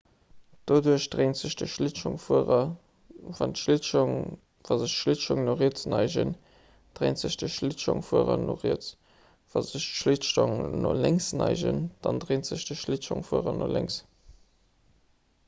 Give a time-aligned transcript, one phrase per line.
[0.69, 2.61] doduerch dréint sech de schliitschongfuerer
[3.25, 3.81] wa sech
[4.77, 6.31] d'schlittschong no riets neigen
[7.01, 8.87] dréint sech de schlittschongfuerer no riets
[9.53, 10.55] wa sech d'schlittschong
[10.87, 13.99] no lénks neigen dann dréint sech de schlittschongfuerer no lénks